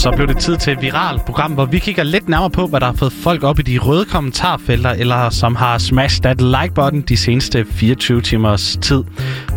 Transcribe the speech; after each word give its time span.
så 0.00 0.10
blev 0.10 0.28
det 0.28 0.38
tid 0.38 0.56
til 0.56 0.72
et 0.72 0.82
viralt 0.82 1.24
program, 1.24 1.52
hvor 1.52 1.64
vi 1.64 1.78
kigger 1.78 2.02
lidt 2.02 2.28
nærmere 2.28 2.50
på, 2.50 2.66
hvad 2.66 2.80
der 2.80 2.86
har 2.86 2.92
fået 2.92 3.12
folk 3.12 3.42
op 3.42 3.58
i 3.58 3.62
de 3.62 3.78
røde 3.78 4.04
kommentarfelter, 4.04 4.90
eller 4.90 5.30
som 5.30 5.56
har 5.56 5.78
smashed 5.78 6.22
that 6.22 6.40
like-button 6.40 7.00
de 7.00 7.16
seneste 7.16 7.66
24 7.70 8.20
timers 8.20 8.78
tid. 8.82 9.04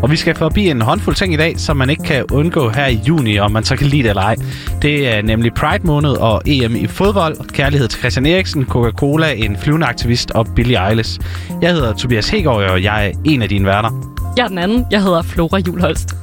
Og 0.01 0.11
vi 0.11 0.15
skal 0.15 0.35
forbi 0.35 0.69
en 0.69 0.81
håndfuld 0.81 1.15
ting 1.15 1.33
i 1.33 1.37
dag, 1.37 1.59
som 1.59 1.77
man 1.77 1.89
ikke 1.89 2.03
kan 2.03 2.25
undgå 2.31 2.69
her 2.69 2.85
i 2.85 2.99
juni, 3.07 3.39
om 3.39 3.51
man 3.51 3.63
så 3.63 3.75
kan 3.75 3.87
lide 3.87 4.03
det 4.03 4.09
eller 4.09 4.21
ej. 4.21 4.35
Det 4.81 5.15
er 5.15 5.21
nemlig 5.21 5.53
Pride 5.53 5.87
måned 5.87 6.11
og 6.11 6.41
EM 6.45 6.75
i 6.75 6.87
fodbold, 6.87 7.49
kærlighed 7.53 7.87
til 7.87 7.99
Christian 7.99 8.25
Eriksen, 8.25 8.65
Coca-Cola, 8.65 9.33
en 9.33 9.57
flyvende 9.57 9.87
aktivist 9.87 10.31
og 10.31 10.47
Billie 10.55 10.89
Eilish. 10.89 11.19
Jeg 11.61 11.71
hedder 11.71 11.93
Tobias 11.93 12.29
Hegård, 12.29 12.63
og 12.63 12.83
jeg 12.83 13.07
er 13.07 13.11
en 13.25 13.41
af 13.41 13.49
dine 13.49 13.65
værter. 13.65 14.13
Jeg 14.37 14.43
er 14.43 14.47
den 14.47 14.57
anden. 14.57 14.85
Jeg 14.91 15.03
hedder 15.03 15.21
Flora 15.21 15.59
Julholst. 15.59 16.15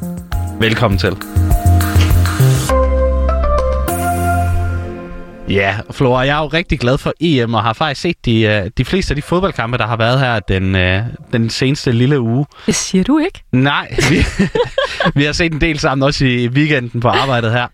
Velkommen 0.61 0.99
til. 0.99 1.17
Ja, 5.51 5.77
Flora, 5.91 6.21
jeg 6.21 6.39
er 6.39 6.43
jo 6.43 6.47
rigtig 6.47 6.81
glad 6.81 6.99
for 6.99 7.15
EM, 7.21 7.55
og 7.55 7.63
har 7.63 7.73
faktisk 7.73 8.01
set 8.01 8.25
de, 8.25 8.63
uh, 8.65 8.71
de 8.79 8.85
fleste 8.85 9.13
af 9.13 9.17
de 9.17 9.23
fodboldkampe, 9.23 9.79
der 9.79 9.87
har 9.87 9.97
været 9.97 10.21
her 10.21 10.41
den, 10.41 10.75
uh, 10.75 11.07
den 11.33 11.51
seneste 11.51 11.93
lille 11.93 12.21
uge. 12.21 12.47
Det 12.67 12.75
siger 12.75 13.05
du 13.05 13.19
ikke? 13.19 13.43
Nej, 13.53 13.97
vi, 14.11 14.25
vi 15.21 15.25
har 15.25 15.33
set 15.33 15.53
en 15.53 15.61
del 15.61 15.79
sammen 15.79 16.03
også 16.03 16.25
i 16.25 16.49
weekenden 16.49 17.01
på 17.01 17.09
arbejdet 17.09 17.53
her. 17.53 17.67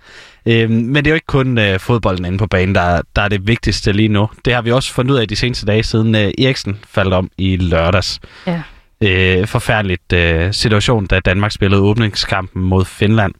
Uh, 0.47 0.71
men 0.71 0.95
det 0.95 1.07
er 1.07 1.11
jo 1.11 1.15
ikke 1.15 1.27
kun 1.27 1.59
uh, 1.59 1.81
fodbolden 1.81 2.25
inde 2.25 2.39
på 2.39 2.47
banen, 2.47 2.75
der, 2.75 3.01
der 3.17 3.23
er 3.23 3.29
det 3.29 3.47
vigtigste 3.47 3.93
lige 3.93 4.09
nu. 4.09 4.29
Det 4.45 4.55
har 4.55 4.63
vi 4.63 4.73
også 4.73 4.93
fundet 4.93 5.15
ud 5.15 5.19
af 5.19 5.29
de 5.29 5.37
seneste 5.37 5.67
dage, 5.67 5.83
siden 5.83 6.15
Eriksen 6.15 6.79
faldt 6.89 7.15
om 7.15 7.31
i 7.39 7.57
lørdags. 7.57 8.21
Ja. 8.47 8.63
Uh, 9.01 9.47
forfærdeligt 9.47 10.13
uh, 10.13 10.53
situation, 10.53 11.07
da 11.07 11.21
Danmark 11.21 11.53
spillede 11.53 11.83
åbningskampen 11.83 12.63
mod 12.63 12.85
Finland. 12.85 13.33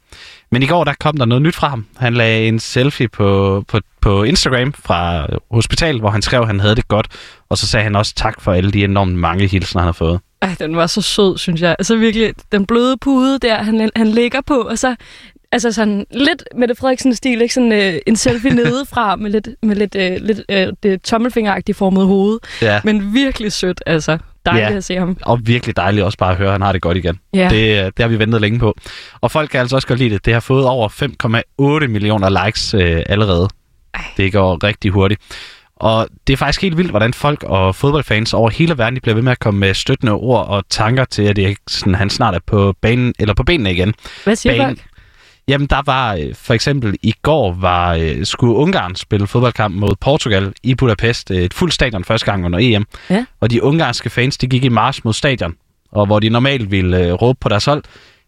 Men 0.51 0.63
i 0.63 0.65
går, 0.65 0.83
der 0.83 0.93
kom 0.99 1.17
der 1.17 1.25
noget 1.25 1.41
nyt 1.41 1.55
fra 1.55 1.69
ham. 1.69 1.85
Han 1.97 2.13
lagde 2.13 2.47
en 2.47 2.59
selfie 2.59 3.07
på, 3.07 3.63
på, 3.67 3.79
på 4.01 4.23
Instagram 4.23 4.73
fra 4.73 5.27
hospitalet, 5.51 6.01
hvor 6.01 6.09
han 6.09 6.21
skrev, 6.21 6.41
at 6.41 6.47
han 6.47 6.59
havde 6.59 6.75
det 6.75 6.87
godt. 6.87 7.07
Og 7.49 7.57
så 7.57 7.67
sagde 7.67 7.83
han 7.83 7.95
også 7.95 8.13
tak 8.15 8.41
for 8.41 8.51
alle 8.51 8.71
de 8.71 8.83
enormt 8.83 9.15
mange 9.15 9.47
hilsner, 9.47 9.81
han 9.81 9.87
har 9.87 9.93
fået. 9.93 10.19
Ej, 10.41 10.55
den 10.59 10.75
var 10.75 10.87
så 10.87 11.01
sød, 11.01 11.37
synes 11.37 11.61
jeg. 11.61 11.75
Altså 11.79 11.95
virkelig, 11.95 12.33
den 12.51 12.65
bløde 12.65 12.97
pude 12.97 13.39
der, 13.39 13.55
han, 13.55 13.89
han 13.95 14.07
ligger 14.07 14.41
på, 14.41 14.61
og 14.61 14.79
så 14.79 14.95
altså 15.51 15.71
sådan 15.71 16.05
lidt 16.11 16.43
Mette 16.55 16.75
Frederiksen-stil, 16.75 17.41
ikke? 17.41 17.53
Sådan 17.53 17.71
øh, 17.71 17.99
en 18.07 18.15
selfie 18.15 18.53
nedefra 18.63 19.15
med 19.15 19.31
lidt, 19.31 19.49
med 19.63 19.75
lidt, 19.75 19.95
øh, 19.95 20.17
lidt 20.21 20.41
øh, 20.49 20.67
det 20.83 21.01
tommelfingeragtigt 21.01 21.77
formet 21.77 22.07
hoved. 22.07 22.39
Ja. 22.61 22.81
Men 22.83 23.13
virkelig 23.13 23.51
sødt, 23.51 23.83
altså. 23.85 24.17
Dejligt 24.51 24.71
Ja. 24.71 24.75
at 24.77 24.83
se 24.83 24.95
ham. 24.95 25.17
Og 25.21 25.39
virkelig 25.43 25.77
dejligt 25.77 26.03
også 26.05 26.17
bare 26.17 26.31
at 26.31 26.37
høre, 26.37 26.47
at 26.47 26.51
han 26.53 26.61
har 26.61 26.71
det 26.71 26.81
godt 26.81 26.97
igen. 26.97 27.19
Ja. 27.33 27.47
Det, 27.51 27.77
øh, 27.79 27.85
det 27.85 27.99
har 27.99 28.07
vi 28.07 28.19
ventet 28.19 28.41
længe 28.41 28.59
på. 28.59 28.77
Og 29.21 29.31
folk 29.31 29.49
kan 29.49 29.59
altså 29.59 29.75
også 29.75 29.87
godt 29.87 29.99
lide 29.99 30.09
det. 30.13 30.25
Det 30.25 30.33
har 30.33 30.39
fået 30.39 30.65
over 30.65 30.89
5,8 31.81 31.87
millioner 31.87 32.45
likes 32.45 32.73
øh, 32.73 33.03
allerede. 33.09 33.49
Ej. 33.93 34.01
Det 34.17 34.33
går 34.33 34.63
rigtig 34.63 34.91
hurtigt. 34.91 35.21
Og 35.75 36.07
det 36.27 36.33
er 36.33 36.37
faktisk 36.37 36.61
helt 36.61 36.77
vildt, 36.77 36.89
hvordan 36.89 37.13
folk 37.13 37.43
og 37.43 37.75
fodboldfans 37.75 38.33
over 38.33 38.49
hele 38.49 38.77
verden 38.77 38.95
de 38.95 39.01
bliver 39.01 39.15
ved 39.15 39.23
med 39.23 39.31
at 39.31 39.39
komme 39.39 39.59
med 39.59 39.73
støttende 39.73 40.11
ord 40.13 40.47
og 40.47 40.63
tanker 40.69 41.05
til, 41.05 41.23
at 41.23 41.35
er 41.37 41.55
sådan, 41.67 41.95
han 41.95 42.09
snart 42.09 42.35
er 42.35 42.39
på 42.47 42.73
banen 42.81 43.13
eller 43.19 43.33
på 43.33 43.43
benene 43.43 43.71
igen. 43.71 43.93
Hvad 44.23 44.35
siger 44.35 44.53
Banen- 44.53 44.65
folk? 44.67 44.79
Jamen, 45.47 45.67
der 45.67 45.81
var 45.85 46.13
øh, 46.15 46.35
for 46.35 46.53
eksempel 46.53 46.95
i 47.03 47.13
går, 47.21 47.53
var, 47.53 47.93
øh, 47.93 48.25
skulle 48.25 48.53
Ungarn 48.53 48.95
spille 48.95 49.27
fodboldkamp 49.27 49.75
mod 49.75 49.95
Portugal 50.01 50.53
i 50.63 50.75
Budapest. 50.75 51.31
Øh, 51.31 51.37
Et 51.37 51.53
fuldt 51.53 51.73
stadion 51.73 52.03
første 52.03 52.25
gang 52.25 52.45
under 52.45 52.59
EM. 52.61 52.85
Ja. 53.09 53.25
Og 53.39 53.49
de 53.51 53.63
ungarske 53.63 54.09
fans, 54.09 54.37
de 54.37 54.47
gik 54.47 54.63
i 54.63 54.69
march 54.69 55.01
mod 55.03 55.13
stadion. 55.13 55.55
Og 55.91 56.05
hvor 56.05 56.19
de 56.19 56.29
normalt 56.29 56.71
ville 56.71 57.11
råbe 57.13 57.37
på 57.41 57.49
deres 57.49 57.65
hold, 57.65 57.83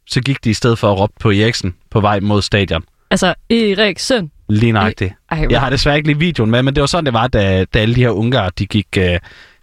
så 0.08 0.22
gik 0.22 0.44
de 0.44 0.50
i 0.50 0.54
stedet 0.54 0.80
for 0.80 0.92
at 0.92 1.00
råbe 1.00 1.14
på 1.20 1.32
Eriksen 1.32 1.76
på 1.92 2.00
vej 2.02 2.20
mod 2.20 2.42
stadion. 2.42 2.84
Altså, 3.12 3.34
Erik 3.50 4.00
Søn. 4.00 4.32
Lige 4.50 4.72
nøjagtigt. 4.72 5.14
Ej, 5.32 5.46
Jeg 5.50 5.60
har 5.60 5.70
desværre 5.70 5.98
ikke 5.98 6.08
lige 6.08 6.20
videoen 6.20 6.52
med, 6.52 6.64
men 6.64 6.76
det 6.76 6.82
var 6.82 6.88
sådan, 6.88 7.06
det 7.06 7.14
var, 7.14 7.28
da, 7.28 7.66
da 7.74 7.80
alle 7.80 7.96
de 7.96 8.02
her 8.02 8.10
ungarer, 8.10 8.50
de 8.50 8.66
gik, 8.66 8.88
øh, 8.98 9.20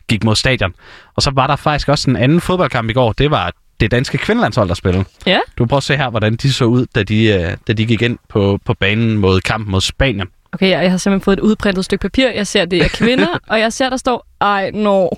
gik 0.08 0.24
mod 0.24 0.36
stadion. 0.36 0.74
Og 1.16 1.22
så 1.22 1.30
var 1.34 1.46
der 1.46 1.56
faktisk 1.56 1.88
også 1.88 2.10
en 2.10 2.16
anden 2.16 2.40
fodboldkamp 2.40 2.90
i 2.90 2.92
går. 2.92 3.12
Det 3.12 3.30
var 3.30 3.52
det 3.80 3.90
danske 3.90 4.18
kvindelandshold, 4.18 4.68
der 4.68 4.74
spillede. 4.74 5.04
Ja? 5.26 5.38
Du 5.58 5.64
kan 5.64 5.68
prøve 5.68 5.76
at 5.78 5.82
se 5.82 5.96
her, 5.96 6.10
hvordan 6.10 6.36
de 6.36 6.52
så 6.52 6.64
ud, 6.64 6.86
da 6.94 7.02
de, 7.02 7.24
øh, 7.26 7.56
da 7.68 7.72
de 7.72 7.86
gik 7.86 8.02
ind 8.02 8.18
på, 8.28 8.58
på 8.64 8.74
banen 8.74 9.16
mod 9.18 9.40
kampen 9.40 9.70
mod 9.70 9.80
Spanien. 9.80 10.26
Okay, 10.52 10.70
jeg, 10.70 10.90
har 10.90 10.98
simpelthen 10.98 11.24
fået 11.24 11.36
et 11.38 11.42
udprintet 11.42 11.84
stykke 11.84 12.02
papir. 12.02 12.28
Jeg 12.28 12.46
ser, 12.46 12.64
det 12.64 12.78
er 12.84 12.88
kvinder, 12.88 13.38
og 13.50 13.60
jeg 13.60 13.72
ser, 13.72 13.90
der 13.90 13.96
står, 13.96 14.26
ej, 14.40 14.70
no. 14.74 15.08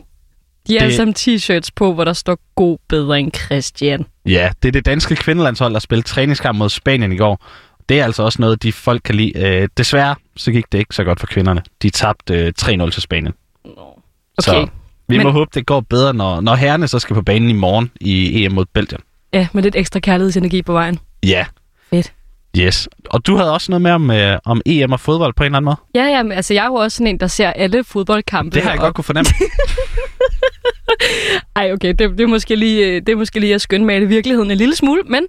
De 0.68 0.78
har 0.78 0.88
Det- 0.88 1.00
alle 1.00 1.14
t-shirts 1.18 1.68
på, 1.76 1.94
hvor 1.94 2.04
der 2.04 2.12
står 2.12 2.38
god 2.54 2.78
bedring 2.88 3.32
Christian. 3.36 4.06
Ja, 4.26 4.50
det 4.62 4.68
er 4.68 4.72
det 4.72 4.86
danske 4.86 5.16
kvindelandshold, 5.16 5.72
der 5.72 5.78
spillede 5.78 6.06
træningskamp 6.08 6.58
mod 6.58 6.68
Spanien 6.68 7.12
i 7.12 7.16
går. 7.16 7.44
Det 7.88 8.00
er 8.00 8.04
altså 8.04 8.22
også 8.22 8.42
noget, 8.42 8.62
de 8.62 8.72
folk 8.72 9.02
kan 9.04 9.14
lide. 9.14 9.32
Øh, 9.38 9.68
desværre, 9.76 10.14
så 10.36 10.52
gik 10.52 10.64
det 10.72 10.78
ikke 10.78 10.94
så 10.94 11.04
godt 11.04 11.20
for 11.20 11.26
kvinderne. 11.26 11.62
De 11.82 11.90
tabte 11.90 12.34
øh, 12.34 12.52
3-0 12.62 12.90
til 12.90 13.02
Spanien. 13.02 13.34
Okay. 13.64 13.82
Så 14.40 14.66
vi 15.08 15.16
Men- 15.16 15.26
må 15.26 15.30
håbe, 15.32 15.50
det 15.54 15.66
går 15.66 15.80
bedre, 15.80 16.14
når, 16.14 16.40
når 16.40 16.54
herrerne 16.54 16.88
så 16.88 16.98
skal 16.98 17.14
på 17.14 17.22
banen 17.22 17.50
i 17.50 17.52
morgen 17.52 17.90
i 18.00 18.44
EM 18.44 18.52
mod 18.52 18.64
Belgien. 18.72 19.00
Ja, 19.32 19.48
med 19.52 19.62
lidt 19.62 19.76
ekstra 19.76 20.00
kærlighedsenergi 20.00 20.62
på 20.62 20.72
vejen. 20.72 20.98
Ja. 21.26 21.46
Fedt. 21.90 22.12
Yes. 22.58 22.88
Og 23.10 23.26
du 23.26 23.36
havde 23.36 23.52
også 23.52 23.72
noget 23.72 23.82
med 23.82 23.90
om, 23.90 24.10
øh, 24.10 24.38
om 24.44 24.60
EM 24.66 24.92
og 24.92 25.00
fodbold 25.00 25.34
på 25.34 25.42
en 25.42 25.46
eller 25.46 25.56
anden 25.56 25.64
måde. 25.64 25.76
Ja, 25.94 26.04
ja, 26.16 26.22
men 26.22 26.32
altså 26.32 26.54
jeg 26.54 26.62
er 26.62 26.66
jo 26.66 26.74
også 26.74 26.96
sådan 26.96 27.06
en, 27.06 27.20
der 27.20 27.26
ser 27.26 27.50
alle 27.50 27.84
fodboldkampe. 27.84 28.54
Det 28.54 28.62
har 28.62 28.70
jeg 28.70 28.78
og... 28.78 28.84
godt 28.84 28.94
kunne 28.94 29.04
fornemme. 29.04 29.30
Ej, 31.56 31.72
okay, 31.72 31.88
det, 31.88 31.98
det, 31.98 32.20
er 32.20 32.26
måske 32.26 32.56
lige, 32.56 32.86
øh, 32.86 32.94
det 32.94 33.08
er 33.08 33.16
måske 33.16 33.40
lige 33.40 33.54
at 33.54 33.60
skønmale 33.60 34.06
virkeligheden 34.06 34.50
en 34.50 34.58
lille 34.58 34.76
smule, 34.76 35.02
men 35.06 35.26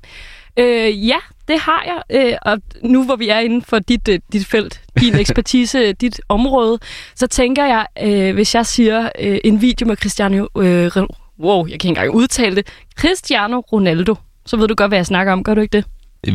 øh, 0.58 1.08
ja, 1.08 1.18
det 1.50 1.60
har 1.60 1.84
jeg. 1.86 2.22
Øh, 2.22 2.38
og 2.42 2.62
nu 2.84 3.06
hvor 3.06 3.16
vi 3.16 3.30
er 3.30 3.40
inden 3.40 3.62
for 3.62 3.80
dit, 3.80 4.08
øh, 4.08 4.20
dit 4.34 4.46
felt, 4.46 4.82
din 5.00 5.16
ekspertise, 5.24 5.94
dit 5.94 6.22
område, 6.30 6.80
så 7.16 7.28
tænker 7.28 7.66
jeg, 7.66 7.86
øh, 8.02 8.34
hvis 8.34 8.56
jeg 8.56 8.66
siger 8.66 9.10
øh, 9.20 9.38
en 9.44 9.62
video 9.62 9.88
med 9.88 9.98
Cristiano... 9.98 10.48
Øh, 10.58 10.92
wow, 11.40 11.66
jeg 11.66 11.70
kan 11.70 11.74
ikke 11.74 11.88
engang 11.88 12.12
udtale 12.12 12.56
det. 12.56 12.68
Cristiano 13.00 13.60
Ronaldo. 13.60 14.16
Så 14.46 14.58
ved 14.58 14.68
du 14.68 14.76
godt, 14.76 14.90
hvad 14.90 14.98
jeg 14.98 15.06
snakker 15.06 15.34
om. 15.34 15.44
Gør 15.44 15.54
du 15.54 15.62
ikke 15.62 15.78
det? 15.78 15.86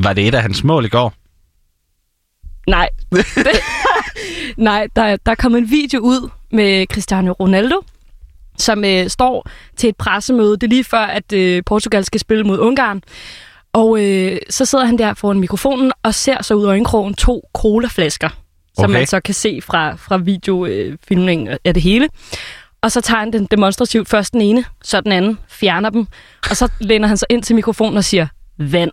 Var 0.04 0.12
det 0.12 0.28
et 0.28 0.34
af 0.34 0.42
hans 0.42 0.64
mål 0.64 0.84
i 0.84 0.88
går? 0.88 1.12
Nej. 2.68 2.88
Nej, 4.56 4.88
der, 4.96 5.16
der 5.16 5.34
kom 5.34 5.54
en 5.54 5.70
video 5.70 6.00
ud 6.00 6.30
med 6.50 6.86
Cristiano 6.86 7.32
Ronaldo, 7.32 7.82
som 8.58 8.84
øh, 8.84 9.08
står 9.08 9.48
til 9.76 9.88
et 9.88 9.96
pressemøde. 9.96 10.52
Det 10.52 10.62
er 10.62 10.68
lige 10.68 10.84
før, 10.84 10.98
at 10.98 11.32
øh, 11.32 11.62
Portugal 11.66 12.04
skal 12.04 12.20
spille 12.20 12.44
mod 12.44 12.58
Ungarn. 12.58 13.02
Og 13.74 14.04
øh, 14.04 14.38
så 14.50 14.64
sidder 14.64 14.84
han 14.84 14.98
der 14.98 15.14
foran 15.14 15.40
mikrofonen 15.40 15.92
og 16.02 16.14
ser 16.14 16.42
så 16.42 16.54
ud 16.54 16.64
af 16.64 16.68
øjenkrogen 16.68 17.14
to 17.14 17.48
colaflasker, 17.54 18.28
som 18.74 18.84
Okay. 18.84 18.92
man 18.92 19.06
så 19.06 19.20
kan 19.20 19.34
se 19.34 19.60
fra, 19.62 19.94
fra 19.94 20.16
videofilmningen 20.16 21.48
øh, 21.48 21.56
af 21.64 21.74
det 21.74 21.82
hele. 21.82 22.08
Og 22.82 22.92
så 22.92 23.00
tager 23.00 23.18
han 23.18 23.32
den 23.32 23.46
demonstrativt 23.50 24.08
først 24.08 24.32
den 24.32 24.40
ene, 24.40 24.64
så 24.82 25.00
den 25.00 25.12
anden, 25.12 25.38
fjerner 25.48 25.90
dem. 25.90 26.06
Og 26.50 26.56
så 26.56 26.72
læner 26.80 27.08
han 27.08 27.16
sig 27.16 27.26
ind 27.30 27.42
til 27.42 27.54
mikrofonen 27.56 27.96
og 27.96 28.04
siger, 28.04 28.26
vand. 28.58 28.90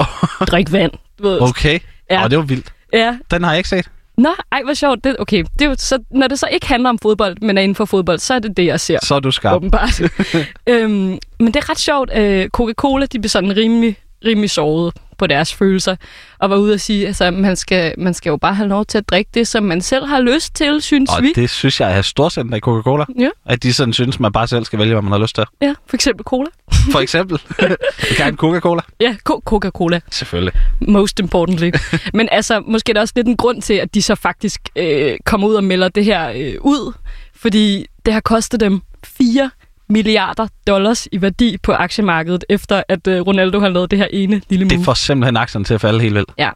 Drik 0.50 0.72
vand. 0.72 0.92
Du 1.18 1.22
ved. 1.28 1.40
Okay. 1.40 1.78
Ja. 2.10 2.22
Og 2.24 2.30
det 2.30 2.38
var 2.38 2.44
vildt. 2.44 2.72
Ja, 2.92 3.18
Den 3.30 3.42
har 3.44 3.50
jeg 3.50 3.58
ikke 3.58 3.68
set. 3.68 3.90
Nå, 4.18 4.34
ej, 4.52 4.62
hvor 4.64 4.74
sjovt. 4.74 5.04
Det, 5.04 5.16
okay, 5.18 5.44
det 5.58 5.64
er 5.64 5.68
jo, 5.68 5.74
så, 5.78 5.98
når 6.10 6.28
det 6.28 6.38
så 6.38 6.46
ikke 6.52 6.66
handler 6.66 6.88
om 6.90 6.98
fodbold, 6.98 7.36
men 7.42 7.58
er 7.58 7.62
inden 7.62 7.74
for 7.74 7.84
fodbold, 7.84 8.18
så 8.18 8.34
er 8.34 8.38
det 8.38 8.56
det, 8.56 8.66
jeg 8.66 8.80
ser. 8.80 8.98
Så 9.02 9.14
er 9.14 9.20
du 9.20 9.30
skarp. 9.30 9.56
Åbenbart. 9.56 10.00
øhm, 10.66 11.18
men 11.38 11.46
det 11.46 11.56
er 11.56 11.70
ret 11.70 11.78
sjovt. 11.78 12.10
Øh, 12.16 12.48
Coca-Cola, 12.56 13.06
de 13.06 13.18
blev 13.20 13.28
sådan 13.28 13.56
rimelig, 13.56 13.96
rimelig 14.24 14.50
såret 14.50 14.94
på 15.18 15.26
deres 15.26 15.54
følelser, 15.54 15.96
og 16.38 16.50
var 16.50 16.56
ude 16.56 16.74
at 16.74 16.80
sige, 16.80 17.06
altså, 17.06 17.30
man 17.30 17.56
skal, 17.56 17.94
man 17.98 18.14
skal 18.14 18.30
jo 18.30 18.36
bare 18.36 18.54
have 18.54 18.68
lov 18.68 18.84
til 18.84 18.98
at 18.98 19.08
drikke 19.08 19.30
det, 19.34 19.48
som 19.48 19.62
man 19.62 19.80
selv 19.80 20.06
har 20.06 20.20
lyst 20.20 20.54
til, 20.54 20.82
synes 20.82 21.10
Og 21.16 21.22
vi. 21.22 21.32
det 21.34 21.50
synes 21.50 21.80
jeg 21.80 21.96
er 21.98 22.02
storsendt 22.02 22.54
af 22.54 22.60
Coca-Cola. 22.60 23.04
Ja. 23.18 23.28
At 23.46 23.62
de 23.62 23.72
sådan 23.72 23.92
synes, 23.92 24.20
man 24.20 24.32
bare 24.32 24.46
selv 24.48 24.64
skal 24.64 24.78
vælge, 24.78 24.92
hvad 24.94 25.02
man 25.02 25.12
har 25.12 25.18
lyst 25.18 25.34
til. 25.34 25.44
Ja, 25.62 25.74
for 25.86 25.96
eksempel 25.96 26.24
cola. 26.24 26.48
For 26.92 26.98
eksempel. 27.00 27.38
du 27.60 28.14
kan 28.16 28.28
en 28.28 28.36
Coca-Cola. 28.36 28.80
Ja, 29.00 29.16
Co- 29.30 29.40
Coca-Cola, 29.44 30.00
Selvfølgelig. 30.10 30.52
most 30.80 31.20
importantly. 31.20 31.70
Men 32.14 32.28
altså, 32.32 32.60
måske 32.66 32.90
er 32.90 32.94
der 32.94 33.00
også 33.00 33.12
lidt 33.16 33.26
en 33.26 33.36
grund 33.36 33.62
til, 33.62 33.74
at 33.74 33.94
de 33.94 34.02
så 34.02 34.14
faktisk 34.14 34.60
øh, 34.76 35.12
kommer 35.24 35.48
ud 35.48 35.54
og 35.54 35.64
melder 35.64 35.88
det 35.88 36.04
her 36.04 36.30
øh, 36.36 36.54
ud, 36.60 36.92
fordi 37.34 37.86
det 38.06 38.12
har 38.14 38.20
kostet 38.20 38.60
dem 38.60 38.80
4 39.04 39.50
milliarder 39.90 40.46
dollars 40.66 41.08
i 41.12 41.22
værdi 41.22 41.56
på 41.62 41.72
aktiemarkedet, 41.72 42.44
efter 42.48 42.82
at 42.88 43.06
øh, 43.06 43.20
Ronaldo 43.20 43.60
har 43.60 43.68
lavet 43.68 43.90
det 43.90 43.98
her 43.98 44.06
ene 44.12 44.40
lille 44.48 44.64
move. 44.64 44.76
Det 44.76 44.84
får 44.84 44.94
simpelthen 44.94 45.36
aktien 45.36 45.64
til 45.64 45.74
at 45.74 45.80
falde 45.80 46.00
helt 46.00 46.14
vildt. 46.14 46.30
Ja. 46.38 46.50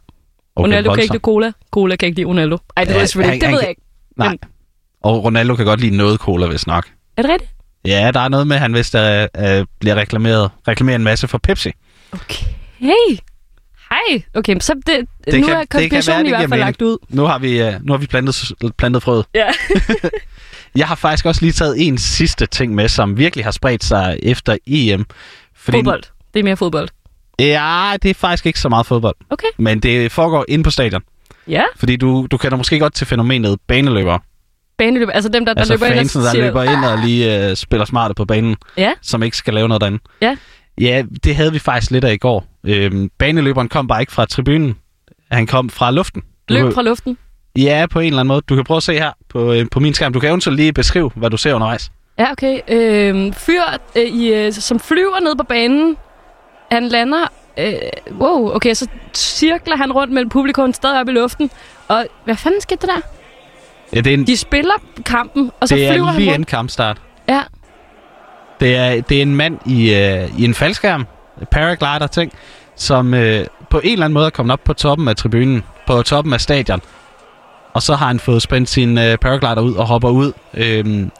Okay, 0.55 0.65
Ronaldo 0.67 0.83
kan 0.83 0.89
voldsomt. 0.89 1.03
ikke 1.03 1.13
lide 1.13 1.21
cola, 1.21 1.51
cola 1.71 1.95
kan 1.95 2.07
ikke 2.07 2.15
lide 2.19 2.27
Ronaldo. 2.27 2.57
Ej, 2.77 2.83
det 2.83 2.93
Ja, 2.93 2.99
ved 2.99 3.09
jeg 3.15 3.25
han-. 3.25 3.39
Det 3.41 3.47
ved 3.49 3.53
kan- 3.57 3.61
jeg 3.61 3.69
ikke. 3.69 3.81
Nej. 4.17 4.27
Men- 4.29 4.39
Og 5.03 5.23
Ronaldo 5.23 5.55
kan 5.55 5.65
godt 5.65 5.79
lide 5.81 5.97
noget 5.97 6.19
cola, 6.19 6.47
hvis 6.47 6.67
nok. 6.67 6.85
Er 7.17 7.21
det 7.21 7.31
rigtigt? 7.31 7.51
Ja, 7.85 8.11
der 8.13 8.19
er 8.19 8.27
noget 8.27 8.47
med, 8.47 8.55
at 8.55 8.61
han 8.61 8.71
hvis 8.71 8.91
der 8.91 9.27
øh, 9.37 9.65
bliver 9.79 9.95
reklameret, 9.95 10.49
reklameret 10.67 10.95
en 10.95 11.03
masse 11.03 11.27
for 11.27 11.37
Pepsi. 11.37 11.71
Okay. 12.11 12.45
Hej. 12.79 14.23
Okay, 14.33 14.55
så 14.59 14.73
det, 14.73 15.07
det 15.25 15.39
nu 15.41 15.47
kan- 15.47 15.55
er 15.55 15.65
kan 15.65 15.79
det 15.79 15.85
i 15.85 15.89
hvert 15.89 16.03
fald 16.05 16.49
mening. 16.49 16.49
lagt 16.65 16.81
ud. 16.81 16.97
Nu 17.09 17.23
har 17.23 17.39
vi, 17.39 17.61
øh, 17.61 17.73
nu 17.83 17.93
har 17.93 17.97
vi 17.97 18.05
plantet, 18.07 18.51
plantet 18.77 19.03
frøet. 19.03 19.25
Ja. 19.35 19.47
Jeg 20.75 20.87
har 20.87 20.95
faktisk 20.95 21.25
også 21.25 21.41
lige 21.41 21.51
taget 21.51 21.87
en 21.87 21.97
sidste 21.97 22.45
ting 22.45 22.75
med, 22.75 22.87
som 22.89 23.17
virkelig 23.17 23.45
har 23.45 23.51
spredt 23.51 23.83
sig 23.83 24.19
efter 24.23 24.57
EM. 24.67 25.05
Fordi, 25.55 25.77
Fodbold. 25.77 26.03
Det 26.33 26.39
er 26.39 26.43
mere 26.43 26.57
fodbold. 26.57 26.89
Ja, 27.39 27.93
det 28.03 28.09
er 28.09 28.13
faktisk 28.13 28.45
ikke 28.45 28.59
så 28.59 28.69
meget 28.69 28.85
fodbold. 28.85 29.15
Okay. 29.29 29.47
Men 29.57 29.79
det 29.79 30.11
foregår 30.11 30.45
inde 30.47 30.63
på 30.63 30.69
stadion. 30.69 31.01
Ja, 31.47 31.63
Fordi 31.75 31.95
du, 31.95 32.27
du 32.31 32.37
kender 32.37 32.57
måske 32.57 32.79
godt 32.79 32.93
til 32.93 33.07
fænomenet 33.07 33.57
baneløber. 33.67 34.19
baneløb. 34.77 35.09
Altså 35.13 35.29
dem, 35.29 35.45
der, 35.45 35.53
der 35.53 35.61
Altså 35.61 35.73
løber 35.73 35.85
ind 35.85 35.93
og 35.93 35.97
fansen, 35.97 36.21
der 36.21 36.31
siger, 36.31 36.45
løber 36.45 36.63
ind 36.63 36.85
og 36.85 36.97
lige 36.97 37.49
øh, 37.49 37.55
spiller 37.55 37.85
smarte 37.85 38.13
på 38.13 38.25
banen, 38.25 38.55
Ja, 38.77 38.91
som 39.01 39.23
ikke 39.23 39.37
skal 39.37 39.53
lave 39.53 39.67
noget 39.67 39.81
derinde. 39.81 39.99
Ja. 40.21 40.37
Ja, 40.81 41.03
det 41.23 41.35
havde 41.35 41.51
vi 41.51 41.59
faktisk 41.59 41.91
lidt 41.91 42.03
af 42.03 42.13
i 42.13 42.17
går. 42.17 42.45
Øhm, 42.65 43.09
baneløberen 43.17 43.69
kom 43.69 43.87
bare 43.87 44.01
ikke 44.01 44.11
fra 44.11 44.25
tribunen. 44.25 44.75
Han 45.31 45.47
kom 45.47 45.69
fra 45.69 45.91
luften. 45.91 46.21
Du 46.49 46.53
løb 46.53 46.73
fra 46.73 46.81
luften. 46.81 47.17
Ja, 47.57 47.85
på 47.91 47.99
en 47.99 48.05
eller 48.07 48.19
anden 48.19 48.27
måde. 48.27 48.41
Du 48.49 48.55
kan 48.55 48.63
prøve 48.63 48.77
at 48.77 48.83
se 48.83 48.93
her 48.93 49.11
på, 49.29 49.51
øh, 49.53 49.65
på 49.71 49.79
min 49.79 49.93
skærm. 49.93 50.13
Du 50.13 50.19
kan 50.19 50.29
eventuelt 50.29 50.57
lige 50.59 50.73
beskrive, 50.73 51.11
hvad 51.15 51.29
du 51.29 51.37
ser 51.37 51.53
undervejs. 51.53 51.91
Ja, 52.19 52.31
okay. 52.31 52.59
Øhm, 52.67 53.33
fyr, 53.33 53.61
øh, 53.95 54.01
i, 54.03 54.33
øh, 54.33 54.53
som 54.53 54.79
flyver 54.79 55.19
ned 55.19 55.35
på 55.35 55.43
banen. 55.43 55.97
Han 56.71 56.87
lander... 56.87 57.27
Øh, 57.59 57.73
wow, 58.19 58.55
okay, 58.55 58.73
så 58.73 58.87
cirkler 59.13 59.75
han 59.77 59.91
rundt 59.91 60.13
mellem 60.13 60.29
publikum 60.29 60.73
stadig 60.73 60.99
op 60.99 61.07
i 61.09 61.11
luften. 61.11 61.51
Og 61.87 62.05
hvad 62.25 62.35
fanden 62.35 62.61
skete 62.61 62.87
der? 62.87 63.01
Ja, 63.93 64.01
det 64.01 64.07
er, 64.07 64.13
en, 64.13 64.27
De 64.27 64.37
spiller 64.37 64.73
kampen, 65.05 65.51
og 65.59 65.67
så 65.67 65.75
det 65.75 65.91
flyver 65.91 66.07
er 66.07 66.11
han 66.11 66.19
lige 66.21 66.29
rundt. 66.31 66.39
en 66.39 66.45
kampstart. 66.45 66.97
Ja, 67.29 67.41
Det 68.59 68.75
er, 68.75 69.01
det 69.01 69.17
er 69.17 69.21
en 69.21 69.35
mand 69.35 69.59
i, 69.65 69.93
øh, 69.93 70.39
i 70.39 70.45
en 70.45 70.53
faldskærm, 70.53 71.05
paraglider 71.51 72.07
ting, 72.07 72.33
som 72.75 73.13
øh, 73.13 73.45
på 73.69 73.79
en 73.83 73.91
eller 73.91 74.05
anden 74.05 74.13
måde 74.13 74.25
er 74.25 74.29
kommet 74.29 74.53
op 74.53 74.59
på 74.63 74.73
toppen 74.73 75.07
af 75.07 75.15
tribunen, 75.15 75.63
på 75.87 76.01
toppen 76.01 76.33
af 76.33 76.41
stadion. 76.41 76.81
Og 77.75 77.81
så 77.81 77.95
har 77.95 78.07
han 78.07 78.19
fået 78.19 78.41
spændt 78.41 78.69
sin 78.69 78.97
øh, 78.97 79.17
paraglider 79.17 79.61
ud 79.61 79.73
og 79.73 79.85
hopper 79.87 80.09
ud. 80.09 80.31
Øhm, 80.53 81.11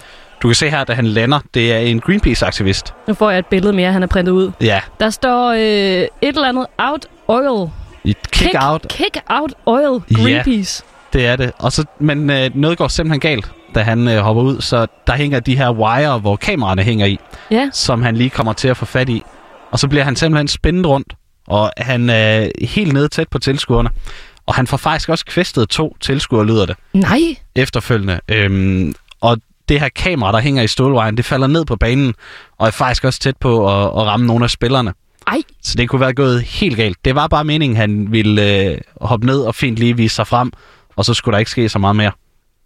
du 0.42 0.48
kan 0.48 0.56
se 0.56 0.70
her, 0.70 0.84
da 0.84 0.94
han 0.94 1.08
lander, 1.08 1.40
det 1.54 1.74
er 1.74 1.78
en 1.78 2.00
Greenpeace-aktivist. 2.02 2.94
nu 3.08 3.14
får 3.14 3.30
jeg 3.30 3.40
et 3.40 3.46
billede 3.46 3.74
mere, 3.74 3.92
han 3.92 4.02
har 4.02 4.08
printet 4.08 4.32
ud. 4.32 4.52
Ja, 4.62 4.82
Der 5.00 5.10
står 5.10 5.52
øh, 5.52 5.60
et 5.62 6.10
eller 6.22 6.48
andet 6.50 6.66
out 6.78 7.06
oil. 7.28 7.70
et 8.06 8.18
kick, 8.32 8.56
out, 8.62 8.86
Kick 8.90 9.18
out 9.30 9.54
oil. 9.66 10.02
Ja. 10.12 10.16
Greenpeace. 10.24 10.84
det 11.14 11.26
er 11.28 11.36
det. 11.36 11.52
Og 11.58 11.72
så, 11.72 11.86
men 12.00 12.30
øh, 12.30 12.50
noget 12.56 12.78
går 12.78 12.88
simpelthen 12.88 13.20
galt, 13.20 13.52
da 13.76 13.82
han 13.82 14.08
øh, 14.08 14.18
hopper 14.18 14.44
ud. 14.44 14.62
Så 14.62 14.88
der 15.08 15.14
hænger 15.14 15.40
de 15.40 15.58
her 15.58 15.72
wire, 15.72 16.20
hvor 16.20 16.36
kameraerne 16.36 16.82
hænger 16.82 17.06
i. 17.06 17.20
Ja. 17.52 17.70
som 17.74 18.02
han 18.04 18.16
lige 18.16 18.30
kommer 18.30 18.54
til 18.54 18.68
at 18.68 18.78
få 18.78 18.86
fat 18.86 19.10
i. 19.10 19.24
Og 19.72 19.80
så 19.80 19.88
bliver 19.88 20.04
han 20.04 20.16
simpelthen 20.16 20.48
spændt 20.48 20.88
rundt, 20.88 21.14
og 21.48 21.72
han 21.78 22.10
er 22.10 22.48
helt 22.62 22.94
nede 22.94 23.08
tæt 23.08 23.28
på 23.30 23.40
tilskuerne. 23.40 23.90
Og 24.46 24.56
han 24.56 24.68
får 24.68 24.78
faktisk 24.78 25.10
også 25.10 25.26
kvæstet 25.26 25.70
to 25.70 25.98
tilskuere, 26.02 26.46
lyder 26.46 26.66
det, 26.66 26.76
Nej. 26.94 27.20
efterfølgende. 27.56 28.20
Øhm, 28.28 28.94
og 29.22 29.38
det 29.70 29.80
her 29.80 29.90
kamera, 29.90 30.32
der 30.32 30.40
hænger 30.40 30.64
i 30.64 30.68
stålvejen, 30.68 31.18
det 31.18 31.26
falder 31.26 31.48
ned 31.48 31.66
på 31.66 31.76
banen, 31.76 32.14
og 32.58 32.68
er 32.68 32.72
faktisk 32.72 33.04
også 33.04 33.20
tæt 33.20 33.38
på 33.38 33.68
at, 33.70 33.86
at 33.86 34.08
ramme 34.08 34.26
nogle 34.28 34.44
af 34.44 34.50
spillerne. 34.50 34.94
Ej. 35.28 35.38
Så 35.64 35.76
det 35.78 35.90
kunne 35.90 36.00
være 36.02 36.14
gået 36.14 36.42
helt 36.42 36.76
galt. 36.78 36.98
Det 37.06 37.16
var 37.16 37.28
bare 37.28 37.44
meningen, 37.44 37.78
han 37.78 38.12
ville 38.12 38.66
øh, 38.72 38.78
hoppe 39.02 39.26
ned 39.26 39.40
og 39.42 39.56
fint 39.56 39.78
lige 39.78 39.98
vise 39.98 40.16
sig 40.16 40.28
frem, 40.28 40.52
og 40.96 41.06
så 41.06 41.14
skulle 41.14 41.34
der 41.34 41.40
ikke 41.40 41.52
ske 41.52 41.70
så 41.70 41.80
meget 41.80 41.96
mere. 41.96 42.12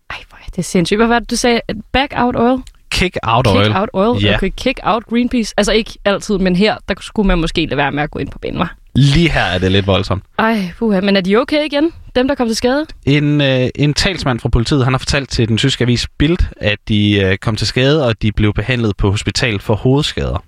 Ej, 0.10 0.18
hvor 0.30 0.38
er 0.38 0.50
det 0.56 0.66
sindssygt. 0.66 0.98
Hvad 0.98 1.08
var 1.08 1.20
det, 1.20 1.32
du 1.32 1.36
sagde? 1.36 1.62
Back 1.92 2.14
out 2.16 2.36
oil? 2.36 2.60
Kick 2.92 3.18
out 3.24 3.46
Kick 3.46 3.56
oil. 3.56 3.76
out 3.76 3.90
oil? 3.94 4.24
Ja. 4.24 4.36
Okay, 4.36 4.50
kick 4.58 4.80
out 4.84 5.04
Greenpeace. 5.10 5.54
Altså 5.58 5.72
ikke 5.72 5.94
altid, 6.06 6.38
men 6.38 6.56
her, 6.56 6.78
der 6.90 6.96
skulle 7.02 7.28
man 7.28 7.38
måske 7.40 7.66
lade 7.66 7.78
være 7.78 7.92
med 7.92 8.04
at 8.04 8.12
gå 8.12 8.20
ind 8.20 8.30
på 8.30 8.40
banen, 8.40 8.60
var. 8.60 8.76
Lige 8.96 9.30
her 9.30 9.44
er 9.44 9.58
det 9.58 9.72
lidt 9.72 9.88
voldsomt. 9.88 10.24
Ej, 10.40 10.72
puha. 10.78 11.02
Men 11.02 11.16
er 11.16 11.22
de 11.22 11.38
okay 11.38 11.66
igen? 11.66 11.92
Dem, 12.16 12.28
der 12.28 12.36
kom 12.36 12.48
til 12.48 12.56
skade? 12.56 12.86
En, 13.06 13.42
øh, 13.42 13.70
en 13.76 13.94
talsmand 13.94 14.40
fra 14.40 14.50
politiet, 14.50 14.84
han 14.84 14.94
har 14.94 14.98
fortalt 14.98 15.30
til 15.30 15.48
den 15.48 15.58
tyske 15.58 15.82
avis 15.82 16.08
Bild, 16.18 16.38
at 16.58 16.80
de 16.88 17.22
øh, 17.22 17.38
kom 17.38 17.56
til 17.56 17.68
skade, 17.68 18.06
og 18.06 18.22
de 18.22 18.32
blev 18.32 18.54
behandlet 18.54 18.98
på 18.98 19.12
hospital 19.12 19.60
for 19.60 19.76
hovedskader. 19.76 20.44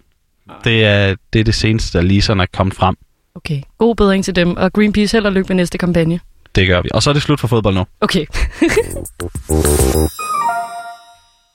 Det 0.63 0.85
er 0.85 1.15
det, 1.33 1.39
er 1.39 1.43
det 1.43 1.55
seneste, 1.55 1.97
der 1.97 2.03
lige 2.03 2.21
sådan 2.21 2.41
er 2.41 2.45
kommet 2.53 2.75
frem. 2.75 2.95
Okay, 3.35 3.61
god 3.77 3.95
bedring 3.95 4.25
til 4.25 4.35
dem. 4.35 4.57
Og 4.57 4.73
Greenpeace 4.73 5.17
held 5.17 5.25
og 5.25 5.31
lykke 5.31 5.47
med 5.47 5.55
næste 5.55 5.77
kampagne. 5.77 6.19
Det 6.55 6.67
gør 6.67 6.81
vi. 6.81 6.89
Og 6.93 7.03
så 7.03 7.09
er 7.09 7.13
det 7.13 7.23
slut 7.23 7.39
for 7.39 7.47
fodbold 7.47 7.75
nu. 7.75 7.85
Okay. 8.01 8.25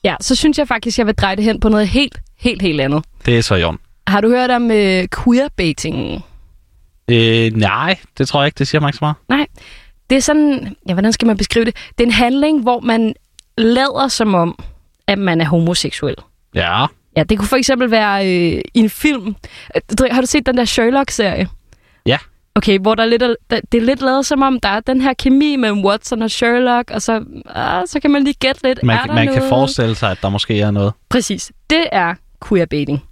ja, 0.05 0.15
så 0.21 0.35
synes 0.35 0.59
jeg 0.59 0.69
faktisk, 0.69 0.99
jeg 0.99 1.06
vil 1.06 1.15
dreje 1.15 1.37
det 1.37 1.44
hen 1.44 1.61
på 1.61 1.69
noget 1.69 1.88
helt, 1.88 2.21
helt, 2.38 2.62
helt 2.62 2.81
andet. 2.81 3.05
Det 3.27 3.38
er 3.38 3.43
så 3.43 3.67
orden. 3.67 3.79
Har 4.06 4.21
du 4.21 4.29
hørt 4.29 4.50
om 4.50 4.71
øh, 4.71 5.09
queerbaiting? 5.25 6.25
Øh, 7.11 7.53
nej, 7.56 7.97
det 8.19 8.29
tror 8.29 8.41
jeg 8.41 8.47
ikke. 8.47 8.58
Det 8.58 8.69
siger 8.69 8.81
mig 8.81 8.88
ikke 8.88 8.97
så 8.99 9.05
meget. 9.05 9.17
Nej, 9.29 9.47
det 10.11 10.17
er 10.17 10.20
sådan, 10.23 10.76
ja, 10.88 10.93
hvordan 10.93 11.12
skal 11.12 11.26
man 11.26 11.37
beskrive 11.37 11.64
det? 11.64 11.76
Det 11.99 12.05
er 12.05 12.08
en 12.08 12.12
handling, 12.12 12.62
hvor 12.62 12.81
man 12.81 13.14
lader 13.58 14.08
som 14.08 14.35
om, 14.35 14.58
at 15.06 15.19
man 15.19 15.41
er 15.41 15.44
homoseksuel. 15.44 16.14
Ja. 16.55 16.87
Ja, 17.17 17.23
det 17.23 17.38
kunne 17.38 17.49
for 17.49 17.56
eksempel 17.56 17.91
være 17.91 18.26
øh, 18.26 18.61
i 18.75 18.79
en 18.81 18.91
film. 18.91 19.37
Har 20.11 20.20
du 20.20 20.26
set 20.26 20.47
den 20.47 20.56
der 20.56 20.64
Sherlock-serie? 20.64 21.49
Ja. 22.06 22.19
Okay, 22.55 22.79
hvor 22.79 22.94
der 22.94 23.03
er 23.03 23.06
lidt, 23.06 23.23
der, 23.50 23.61
det 23.73 23.79
er 23.79 23.82
lidt 23.85 24.00
lavet 24.02 24.26
som 24.26 24.43
om, 24.43 24.61
der 24.61 24.69
er 24.69 24.81
den 24.81 25.00
her 25.00 25.12
kemi 25.14 25.56
mellem 25.56 25.85
Watson 25.85 26.23
og 26.23 26.31
Sherlock, 26.31 26.91
og 26.91 27.02
så, 27.02 27.25
ah, 27.55 27.82
så 27.87 28.00
kan 28.00 28.11
man 28.11 28.25
lige 28.25 28.35
gætte 28.35 28.62
lidt, 28.62 28.82
Man, 28.82 28.97
er 28.97 29.02
der 29.02 29.14
man 29.14 29.26
noget? 29.26 29.41
kan 29.41 29.49
forestille 29.49 29.94
sig, 29.94 30.11
at 30.11 30.19
der 30.23 30.29
måske 30.29 30.61
er 30.61 30.70
noget. 30.70 30.93
Præcis. 31.09 31.52
Det 31.70 31.85
er 31.93 32.14
queerbaiting. 32.49 33.02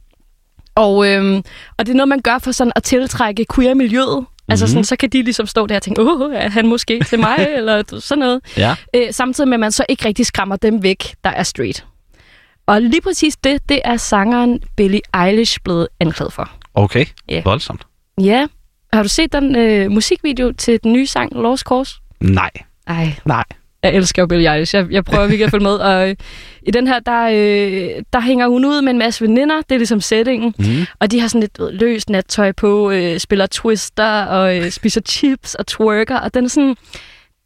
Og, 0.75 1.09
øhm, 1.09 1.37
og 1.79 1.87
det 1.87 1.93
er 1.93 1.97
noget, 1.97 2.09
man 2.09 2.21
gør 2.21 2.39
for 2.39 2.53
sådan 2.53 2.73
at 2.77 2.83
tiltrække 2.83 3.47
queer-miljøet. 3.55 4.25
Altså 4.49 4.67
sådan, 4.67 4.85
så 4.85 4.97
kan 4.97 5.09
de 5.11 5.23
ligesom 5.23 5.47
stå 5.47 5.67
der 5.67 5.77
og 5.77 5.83
tænke, 5.83 6.03
åh, 6.03 6.35
er 6.35 6.49
han 6.49 6.67
måske 6.67 7.01
til 7.05 7.19
mig, 7.19 7.37
eller 7.57 8.01
sådan 8.01 8.21
noget. 8.21 8.41
Ja. 8.57 8.77
Øh, 8.97 9.13
samtidig 9.13 9.49
med, 9.49 9.55
at 9.57 9.61
man 9.61 9.73
så 9.73 9.85
ikke 9.89 10.05
rigtig 10.05 10.27
skræmmer 10.27 10.57
dem 10.57 10.83
væk, 10.83 11.15
der 11.25 11.31
er 11.31 11.43
straight. 11.43 11.87
Og 12.67 12.83
lige 12.83 13.01
præcis 13.01 13.37
det, 13.37 13.69
det 13.69 13.81
er 13.85 13.97
sangeren 13.97 14.61
Billie 14.77 15.01
Eilish 15.25 15.59
blevet 15.65 15.89
anklaget 16.01 16.33
for. 16.33 16.51
Okay. 16.75 17.07
Ja. 17.29 17.43
Voldsomt. 17.45 17.87
Ja. 18.21 18.47
Har 18.93 19.03
du 19.03 19.09
set 19.09 19.33
den 19.33 19.57
øh, 19.57 19.91
musikvideo 19.91 20.53
til 20.53 20.83
den 20.83 20.93
nye 20.93 21.07
sang 21.07 21.33
Lost 21.33 21.63
Cause? 21.63 21.95
Nej. 22.21 22.51
Ej, 22.87 23.15
Nej. 23.25 23.45
Jeg 23.85 23.95
elsker 23.95 24.23
jo 24.23 24.27
Billie 24.27 24.53
Eilish. 24.53 24.75
Jeg, 24.75 24.87
jeg 24.91 25.05
prøver 25.05 25.27
virkelig 25.27 25.45
at 25.45 25.51
følge 25.51 25.65
med. 25.65 25.73
Og 25.73 26.09
øh, 26.09 26.17
i 26.63 26.71
den 26.71 26.87
her, 26.87 26.99
der, 26.99 27.23
øh, 27.25 28.03
der 28.13 28.21
hænger 28.21 28.49
hun 28.49 28.65
ud 28.65 28.83
med 28.83 28.91
en 28.91 28.99
masse 28.99 29.25
veninder. 29.25 29.57
Det 29.57 29.73
er 29.75 29.79
ligesom 29.79 30.01
settingen. 30.01 30.55
Mm. 30.59 30.87
Og 31.01 31.11
de 31.11 31.21
har 31.21 31.29
sådan 31.29 31.41
lidt 31.41 31.59
ved, 31.59 31.73
løst 31.73 32.11
nattøj 32.11 32.53
på, 32.53 32.91
øh, 32.91 33.19
spiller 33.19 33.47
twister 33.47 34.25
og 34.25 34.57
øh, 34.57 34.71
spiser 34.71 35.01
chips 35.01 35.55
og 35.55 35.67
twerker. 35.67 36.19
Og 36.19 36.35
den 36.35 36.45
er 36.45 36.49
sådan... 36.49 36.77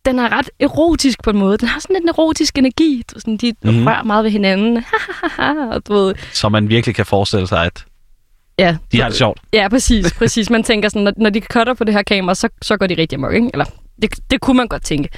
Den 0.04 0.18
er 0.18 0.38
ret 0.38 0.50
erotisk 0.60 1.22
på 1.22 1.30
en 1.30 1.38
måde. 1.38 1.58
Den 1.58 1.68
har 1.68 1.80
sådan 1.80 1.94
lidt 1.94 2.02
en 2.02 2.08
erotisk 2.08 2.58
energi. 2.58 3.02
Du, 3.14 3.20
sådan, 3.20 3.36
de 3.36 3.54
mm. 3.64 3.86
rører 3.86 4.02
meget 4.02 4.24
ved 4.24 4.30
hinanden. 4.30 4.84
og 5.72 5.86
du 5.86 5.92
ved, 5.94 6.14
Så 6.32 6.48
man 6.48 6.68
virkelig 6.68 6.94
kan 6.94 7.06
forestille 7.06 7.46
sig, 7.46 7.64
at 7.64 7.84
ja, 8.58 8.76
de 8.92 9.00
har 9.00 9.08
det 9.08 9.18
sjovt. 9.18 9.40
Ja, 9.52 9.68
præcis. 9.68 10.12
præcis. 10.12 10.50
Man 10.50 10.62
tænker 10.62 10.88
sådan, 10.88 11.02
når, 11.02 11.12
når 11.16 11.30
de 11.30 11.40
cutter 11.40 11.74
på 11.74 11.84
det 11.84 11.94
her 11.94 12.02
kamera, 12.02 12.34
så, 12.34 12.48
så 12.62 12.76
går 12.76 12.86
de 12.86 12.94
rigtig 12.94 13.16
amok, 13.16 13.34
ikke? 13.34 13.50
Eller, 13.52 13.64
det, 14.02 14.30
det 14.30 14.40
kunne 14.40 14.56
man 14.56 14.68
godt 14.68 14.82
tænke. 14.82 15.08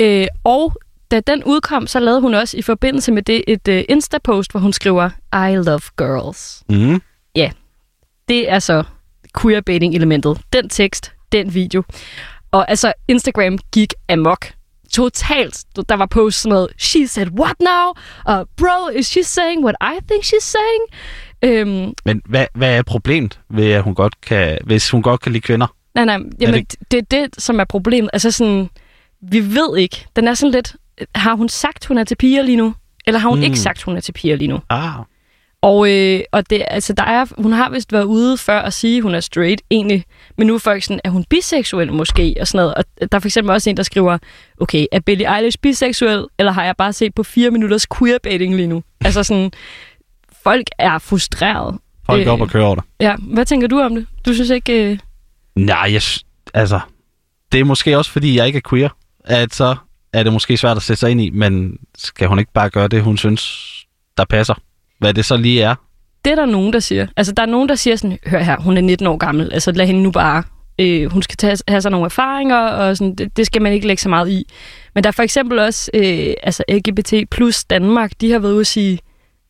Øh, 0.00 0.26
og 0.44 0.72
da 1.10 1.20
den 1.20 1.44
udkom, 1.44 1.86
så 1.86 2.00
lavede 2.00 2.20
hun 2.20 2.34
også 2.34 2.56
i 2.56 2.62
forbindelse 2.62 3.12
med 3.12 3.22
det 3.22 3.44
et 3.48 3.68
uh, 3.68 3.96
Insta-post, 3.96 4.50
hvor 4.50 4.60
hun 4.60 4.72
skriver, 4.72 5.10
I 5.32 5.56
love 5.56 5.80
girls. 5.96 6.62
Mm. 6.68 7.02
Det 8.28 8.50
er 8.50 8.58
så 8.58 8.84
queerbaiting-elementet. 9.40 10.40
Den 10.52 10.68
tekst, 10.68 11.12
den 11.32 11.54
video. 11.54 11.82
Og 12.50 12.70
altså, 12.70 12.92
Instagram 13.08 13.58
gik 13.72 13.94
amok. 14.08 14.46
Totalt. 14.92 15.64
Der 15.88 15.94
var 15.94 16.06
posts 16.06 16.40
sådan 16.42 16.54
noget, 16.54 16.68
she 16.78 17.06
said 17.08 17.28
what 17.40 17.56
now? 17.60 17.92
Og 18.24 18.48
bro, 18.56 18.88
is 18.88 19.06
she 19.06 19.22
saying 19.22 19.64
what 19.64 19.74
I 19.82 19.98
think 20.08 20.24
she's 20.24 20.54
saying? 20.54 20.82
Øhm, 21.42 21.92
Men 22.04 22.22
hvad, 22.24 22.46
hvad 22.54 22.78
er 22.78 22.82
problemet 22.82 23.40
ved, 23.50 23.72
at 23.72 23.82
hun 23.82 23.94
godt 23.94 24.20
kan, 24.20 24.58
hvis 24.64 24.90
hun 24.90 25.02
godt 25.02 25.20
kan 25.20 25.32
lide 25.32 25.42
kvinder? 25.42 25.66
Nej, 25.94 26.04
nej, 26.04 26.18
jamen, 26.40 26.54
det- 26.60 26.70
det... 26.80 26.90
det 26.90 27.18
er 27.18 27.26
det, 27.26 27.42
som 27.42 27.60
er 27.60 27.64
problemet. 27.64 28.10
Altså 28.12 28.30
sådan, 28.30 28.68
vi 29.22 29.54
ved 29.54 29.76
ikke. 29.78 30.06
Den 30.16 30.28
er 30.28 30.34
sådan 30.34 30.52
lidt, 30.52 30.76
har 31.14 31.34
hun 31.34 31.48
sagt, 31.48 31.86
hun 31.86 31.98
er 31.98 32.04
til 32.04 32.14
piger 32.16 32.42
lige 32.42 32.56
nu? 32.56 32.74
Eller 33.06 33.18
har 33.20 33.28
hun 33.28 33.38
Mm. 33.38 33.44
ikke 33.44 33.58
sagt, 33.58 33.82
hun 33.82 33.96
er 33.96 34.00
til 34.00 34.12
piger 34.12 34.36
lige 34.36 34.48
nu? 34.48 34.58
Ah. 34.70 34.92
Og, 35.62 35.90
øh, 35.92 36.20
og 36.32 36.50
det, 36.50 36.64
altså, 36.70 36.92
der 36.92 37.02
er, 37.04 37.26
hun 37.38 37.52
har 37.52 37.70
vist 37.70 37.92
været 37.92 38.04
ude 38.04 38.38
før 38.38 38.60
at 38.60 38.72
sige, 38.72 38.96
at 38.96 39.02
hun 39.02 39.14
er 39.14 39.20
straight 39.20 39.62
egentlig. 39.70 40.04
Men 40.38 40.46
nu 40.46 40.54
er 40.54 40.58
folk 40.58 40.82
sådan, 40.82 41.00
er 41.04 41.10
hun 41.10 41.24
biseksuel 41.24 41.92
måske? 41.92 42.34
Og 42.40 42.46
sådan 42.46 42.58
noget. 42.58 42.74
Og 42.74 42.84
der 43.12 43.18
er 43.18 43.20
for 43.20 43.28
eksempel 43.28 43.50
også 43.52 43.70
en, 43.70 43.76
der 43.76 43.82
skriver, 43.82 44.18
okay, 44.60 44.86
er 44.92 45.00
Billie 45.00 45.36
Eilish 45.36 45.58
biseksuel? 45.62 46.24
Eller 46.38 46.52
har 46.52 46.64
jeg 46.64 46.76
bare 46.76 46.92
set 46.92 47.14
på 47.14 47.22
fire 47.22 47.50
minutters 47.50 47.86
queerbaiting 47.98 48.56
lige 48.56 48.66
nu? 48.66 48.82
Altså 49.04 49.22
sådan, 49.22 49.50
folk 50.42 50.66
er 50.78 50.98
frustreret. 50.98 51.78
Folk 52.06 52.20
Øh. 52.20 52.24
går 52.26 52.32
op 52.32 52.40
og 52.40 52.48
kører 52.48 52.64
over 52.64 52.74
det. 52.74 52.84
Ja, 53.00 53.16
hvad 53.18 53.44
tænker 53.44 53.68
du 53.68 53.80
om 53.80 53.94
det? 53.94 54.06
Du 54.26 54.34
synes 54.34 54.50
ikke... 54.50 54.90
Øh... 54.92 54.98
Nej, 55.56 55.88
jeg, 55.92 56.02
altså, 56.54 56.80
det 57.52 57.60
er 57.60 57.64
måske 57.64 57.98
også, 57.98 58.10
fordi 58.10 58.36
jeg 58.36 58.46
ikke 58.46 58.56
er 58.56 58.68
queer, 58.70 58.88
at 59.24 59.54
så 59.54 59.76
er 60.12 60.22
det 60.22 60.32
måske 60.32 60.56
svært 60.56 60.76
at 60.76 60.82
sætte 60.82 61.00
sig 61.00 61.10
ind 61.10 61.20
i, 61.20 61.30
men 61.30 61.78
skal 61.98 62.28
hun 62.28 62.38
ikke 62.38 62.52
bare 62.52 62.70
gøre 62.70 62.88
det, 62.88 63.02
hun 63.02 63.16
synes, 63.16 63.68
der 64.16 64.24
passer? 64.24 64.54
Hvad 64.98 65.14
det 65.14 65.24
så 65.24 65.36
lige 65.36 65.62
er? 65.62 65.74
Det 66.24 66.30
er 66.30 66.34
der 66.34 66.46
nogen, 66.46 66.72
der 66.72 66.80
siger. 66.80 67.06
Altså, 67.16 67.32
der 67.32 67.42
er 67.42 67.46
nogen, 67.46 67.68
der 67.68 67.74
siger 67.74 67.96
sådan, 67.96 68.18
hør 68.26 68.38
her, 68.38 68.60
hun 68.60 68.76
er 68.76 68.80
19 68.80 69.06
år 69.06 69.16
gammel, 69.16 69.52
altså 69.52 69.72
lad 69.72 69.86
hende 69.86 70.02
nu 70.02 70.10
bare, 70.10 70.42
øh, 70.78 71.12
hun 71.12 71.22
skal 71.22 71.36
tage, 71.36 71.56
have 71.68 71.82
sig 71.82 71.90
nogle 71.90 72.04
erfaringer, 72.04 72.58
og 72.58 72.96
sådan, 72.96 73.14
det, 73.14 73.36
det 73.36 73.46
skal 73.46 73.62
man 73.62 73.72
ikke 73.72 73.86
lægge 73.86 74.02
så 74.02 74.08
meget 74.08 74.30
i. 74.30 74.46
Men 74.94 75.04
der 75.04 75.08
er 75.08 75.12
for 75.12 75.22
eksempel 75.22 75.58
også, 75.58 75.90
øh, 75.94 76.34
altså 76.42 76.64
LGBT 76.68 77.14
plus 77.30 77.64
Danmark, 77.64 78.12
de 78.20 78.32
har 78.32 78.38
været 78.38 78.52
ude 78.52 78.60
at 78.60 78.66
sige, 78.66 78.98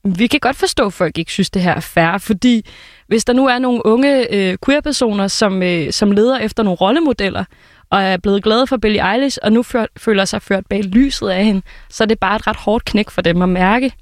vi 0.04 0.26
kan 0.26 0.40
godt 0.40 0.56
forstå, 0.56 0.86
at 0.86 0.92
folk 0.92 1.18
ikke 1.18 1.32
synes, 1.32 1.50
det 1.50 1.62
her 1.62 1.74
er 1.74 1.80
fair, 1.80 2.18
fordi 2.18 2.66
hvis 3.06 3.24
der 3.24 3.32
nu 3.32 3.46
er 3.46 3.58
nogle 3.58 3.86
unge 3.86 4.34
øh, 4.34 4.56
queer-personer, 4.66 5.28
som, 5.28 5.62
øh, 5.62 5.92
som 5.92 6.10
leder 6.12 6.38
efter 6.38 6.62
nogle 6.62 6.76
rollemodeller, 6.76 7.44
og 7.90 8.02
er 8.02 8.16
blevet 8.16 8.42
glade 8.42 8.66
for 8.66 8.76
Billie 8.76 9.12
Eilish, 9.12 9.38
og 9.42 9.52
nu 9.52 9.62
før, 9.62 9.86
føler 9.96 10.24
sig 10.24 10.42
ført 10.42 10.64
bag 10.70 10.84
lyset 10.84 11.28
af 11.28 11.44
hende, 11.44 11.62
så 11.90 12.04
er 12.04 12.06
det 12.08 12.18
bare 12.18 12.36
et 12.36 12.46
ret 12.46 12.56
hårdt 12.56 12.84
knæk 12.84 13.10
for 13.10 13.22
dem 13.22 13.42
at 13.42 13.48
mærke. 13.48 13.92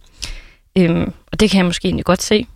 Øhm, 0.79 1.13
og 1.33 1.41
det 1.41 1.51
kan 1.51 1.59
jeg 1.59 1.65
måske 1.67 1.87
egentlig 1.89 2.05
godt 2.05 2.23
se, 2.23 2.47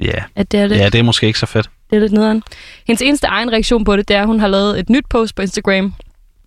Ja. 0.00 0.22
at 0.36 0.52
det 0.52 0.60
er 0.60 0.66
lidt, 0.66 0.80
ja, 0.80 0.88
det 0.88 0.98
er 0.98 1.02
måske 1.02 1.26
ikke 1.26 1.38
så 1.38 1.46
fedt. 1.46 1.70
det 1.90 1.96
er 1.96 2.00
lidt 2.00 2.12
nederen. 2.12 2.42
Hendes 2.86 3.02
eneste 3.02 3.26
egen 3.26 3.52
reaktion 3.52 3.84
på 3.84 3.96
det, 3.96 4.08
det 4.08 4.16
er, 4.16 4.20
at 4.20 4.26
hun 4.26 4.40
har 4.40 4.48
lavet 4.48 4.78
et 4.78 4.90
nyt 4.90 5.04
post 5.10 5.34
på 5.34 5.42
Instagram, 5.42 5.94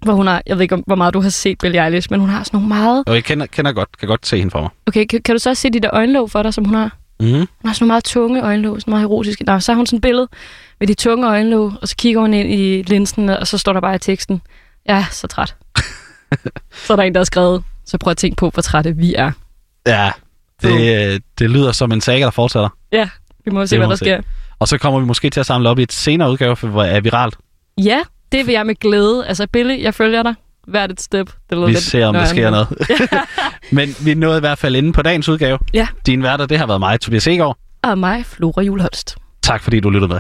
hvor 0.02 0.14
hun 0.14 0.28
har, 0.28 0.42
jeg 0.46 0.56
ved 0.58 0.62
ikke, 0.64 0.84
hvor 0.86 0.96
meget 0.96 1.14
du 1.14 1.22
har 1.22 1.30
set 1.30 1.58
Billie 1.58 1.84
Eilish, 1.86 2.08
men 2.12 2.20
hun 2.20 2.30
har 2.30 2.44
sådan 2.44 2.58
nogle 2.58 2.68
meget... 2.68 3.04
Og 3.08 3.16
jeg 3.16 3.24
kender, 3.24 3.46
kender 3.46 3.72
godt, 3.72 3.98
kan 3.98 4.08
godt 4.08 4.28
se 4.28 4.38
hende 4.38 4.52
for 4.52 4.62
mig. 4.62 4.70
Okay, 4.88 5.06
kan, 5.06 5.22
kan 5.22 5.36
du 5.36 5.40
så 5.40 5.50
også 5.50 5.62
se 5.62 5.70
de 5.70 5.80
der 5.80 5.90
øjenlåg 5.94 6.32
for 6.32 6.44
dig, 6.44 6.54
som 6.54 6.66
hun 6.66 6.76
har? 6.76 6.96
Mm. 7.20 7.28
Hun 7.28 7.38
har 7.66 7.74
sådan 7.74 7.84
nogle 7.84 7.88
meget 7.88 8.04
tunge 8.04 8.42
øjenlåg, 8.44 8.82
sådan 8.82 8.92
meget 8.92 9.04
erotiske. 9.04 9.44
Nå, 9.44 9.60
så 9.60 9.72
har 9.72 9.78
hun 9.78 9.86
sådan 9.86 9.98
et 9.98 10.02
billede 10.02 10.28
med 10.80 10.88
de 10.88 10.94
tunge 10.94 11.28
øjenlåg, 11.28 11.74
og 11.82 11.88
så 11.88 11.96
kigger 11.96 12.22
hun 12.22 12.34
ind 12.34 12.54
i 12.54 12.82
linsen, 12.82 13.30
og 13.30 13.48
så 13.48 13.58
står 13.58 13.74
der 13.74 13.82
bare 13.82 13.96
i 13.96 14.00
teksten, 14.00 14.42
er 14.86 15.04
så 15.12 15.28
træt. 15.28 15.56
så 16.86 16.94
er 16.94 16.96
der 16.96 17.04
en, 17.04 17.14
der 17.14 17.20
har 17.20 17.26
skrevet, 17.26 17.64
så 17.86 17.98
prøv 17.98 18.12
at 18.12 18.18
tænke 18.18 18.36
på, 18.36 18.50
hvor 18.50 18.62
trætte 18.62 18.96
vi 18.96 19.14
er. 19.14 19.32
Ja, 19.88 20.12
det, 20.62 21.14
øh, 21.14 21.20
det 21.40 21.50
lyder 21.50 21.72
som 21.72 21.92
en 21.92 22.02
saga, 22.02 22.26
der 22.26 22.32
fortsætter. 22.32 22.70
Ja, 22.92 23.10
vi 23.46 23.52
må 23.52 23.66
se, 23.66 23.70
Det 23.76 23.80
hvad 23.80 23.90
der 23.90 23.96
se. 23.96 24.06
sker. 24.06 24.22
Og 24.60 24.68
så 24.68 24.78
kommer 24.78 25.00
vi 25.00 25.06
måske 25.06 25.30
til 25.30 25.40
at 25.40 25.46
samle 25.46 25.70
op 25.70 25.80
i 25.80 25.84
et 25.84 25.94
senere 25.94 26.32
udgave, 26.32 26.56
for 26.56 26.68
hvor 26.68 26.84
er 26.84 27.00
viralt. 27.02 27.38
Ja, 27.78 28.00
det 28.32 28.48
vil 28.48 28.54
jeg 28.54 28.66
med 28.66 28.76
glæde. 28.76 29.28
Altså, 29.28 29.48
Billy, 29.54 29.82
jeg 29.82 29.94
følger 29.94 30.24
dig. 30.24 30.36
Hvert 30.68 30.92
et 30.92 31.02
step. 31.02 31.30
Det 31.50 31.58
Vi 31.58 31.66
lidt 31.66 31.78
ser, 31.80 32.06
om 32.06 32.14
der 32.14 32.26
sker 32.26 32.50
noget. 32.52 32.68
Men 33.72 33.96
vi 34.06 34.14
nåede 34.14 34.38
i 34.38 34.40
hvert 34.40 34.58
fald 34.58 34.76
inde 34.76 34.94
på 34.94 35.02
dagens 35.02 35.30
udgave. 35.30 35.60
Ja. 35.74 35.88
Din 36.06 36.24
værter, 36.24 36.46
det 36.46 36.58
har 36.60 36.68
været 36.68 36.80
mig, 36.80 37.00
Tobias 37.02 37.28
Egaard. 37.28 37.58
Og 37.84 37.98
mig, 37.98 38.26
Flora 38.26 38.62
Julholst. 38.62 39.16
Tak 39.42 39.64
fordi 39.64 39.80
du 39.80 39.90
lyttede 39.90 40.14
med. 40.14 40.20